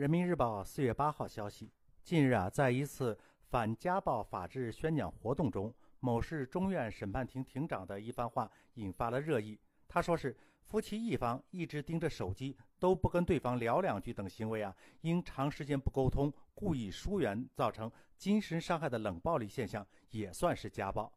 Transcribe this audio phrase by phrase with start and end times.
[0.00, 1.70] 人民日报四月八号消息，
[2.02, 3.18] 近日啊，在一次
[3.50, 9.60] 反家暴法制宣讲活动中，某市中院审判庭庭长的一番话引发了热议。
[9.86, 21.12] 他说是夫妻一方一直盯着手机，都不跟对方聊两句等行为啊，因长时间不沟通、故意疏远造成精神伤害的冷暴力现象，也算是家暴。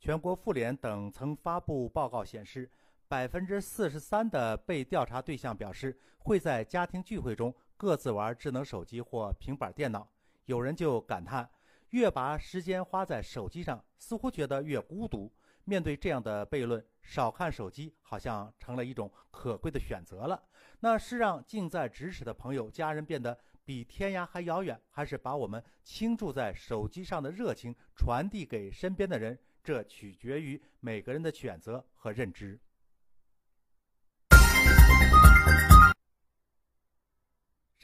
[0.00, 2.68] 全国妇联等曾发布报告显示，
[3.06, 7.54] 百分之四十三的被调查对象表示会在家庭聚会中。
[7.84, 10.10] 各自玩智能手机或平板电脑，
[10.46, 11.46] 有人就感叹：
[11.90, 15.30] 越把时间花在手机上，似乎觉得越孤独。
[15.64, 20.42] 面对这样的悖论，少看手机好像成了一种可贵的选择了。
[20.80, 29.38] 那是让近在咫尺的朋友、家人变得比天涯还遥远，还是把我们倾注在手机上的热情传递给身边的人？
[29.62, 32.58] 这取决于每个人的选择和认知。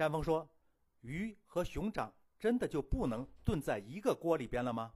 [0.01, 0.49] 山峰说
[1.05, 4.95] ：“鱼和熊掌真的就不能炖在一个锅里边了吗？”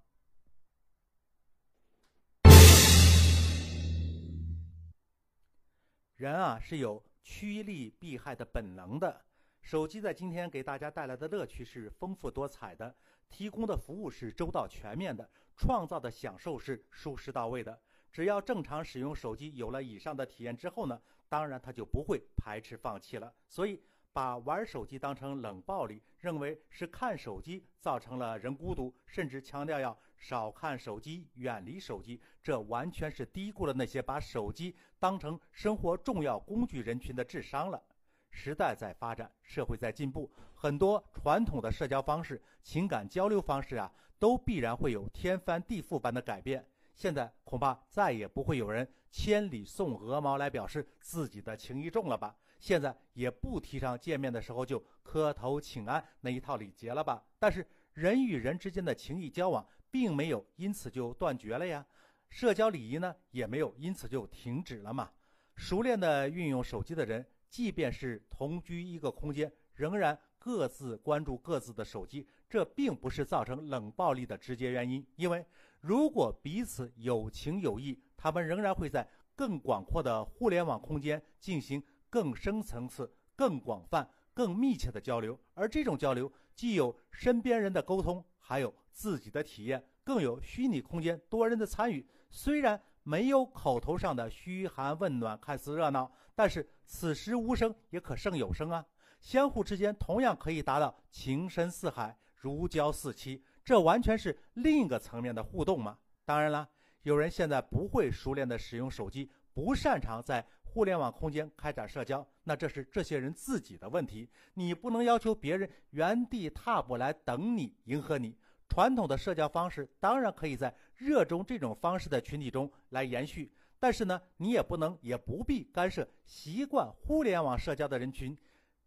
[6.16, 9.27] 人啊是有趋利避害的本能的。
[9.60, 12.97] 手机在今天给大家带来的乐趣是丰富多彩的，
[13.28, 17.78] 提供的服务是周到全面的，创造的享受是舒适到位的。
[18.10, 23.34] 只要正常使用手机，有了以上的体验之后呢，当然他就不会排斥放弃了。
[23.50, 23.82] 所以。
[24.14, 37.82] 把玩手机当成冷暴力，认为是看手机造成了人孤独，甚至强调要少看手机、远离手机，这完全是低估了那些把手机当成生活重要工具人群的智商了。
[38.30, 46.64] 时代在发展，社会在进步，很多传统的社交方式、情感交流方式啊，都必然会有天翻地覆般的改变。
[46.94, 52.36] 现在恐怕再也不会有人千里送鹅毛来表示自己的情谊重了吧？
[52.58, 57.22] 现在也不提倡见面的时候就磕头请安那一套礼节了吧？
[57.38, 61.87] 但是人与人之间的情谊交往并没有因此就断绝了呀，
[62.28, 65.10] 社交礼仪呢也没有因此就停止了嘛。
[65.54, 75.06] 熟练的运用手机的人，即便是同居一个空间，仍然各自关注各自的手机，这并不是造成冷暴力的直接原因。
[75.16, 75.47] 因为
[75.81, 81.81] 如果彼此有情有义，他们仍然会在更广阔的互联网空间进行。
[82.14, 92.06] 更深层次、更广泛、更密切的交流，而这种交流既有身边人的沟通，还有自己的体验，更有虚拟空间多人的参与。
[92.30, 98.86] 虽然没有口头上的嘘寒问暖，看似热闹，但是此时无声也可胜有声啊！
[99.20, 105.98] 相互之间同样可以达到情深似海、如胶似漆，这完全是另一个层面的互动嘛。
[106.24, 106.69] 当然了，
[107.03, 110.47] 有人现在不会熟练的使用手机，不擅长在。
[110.74, 118.36] 互联网空间开展社交，那这是这些人自己的问题，你不能要求别人原地踏步来等你迎合你。
[118.68, 128.36] 传统的社交方式当然可以在热衷这种方式的群体中来延续，但是呢，你也不能也不必干涉习惯互联网社交的人群。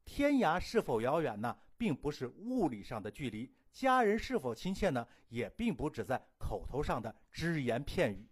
[0.04, 1.58] 天涯是否遥远呢？
[1.78, 5.08] 并不是物理上的距离，家人是否亲切呢？
[5.30, 8.28] 也并不只在口头上的只言片语。